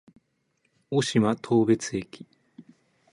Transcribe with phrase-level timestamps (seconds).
[0.89, 2.25] 渡島当別駅